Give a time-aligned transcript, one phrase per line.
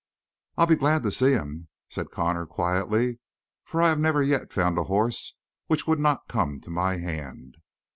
[0.57, 3.19] "I'll be glad to see him," said Connor quietly.
[3.63, 5.35] "For I have never yet found a horse
[5.67, 7.57] which would not come to my hand."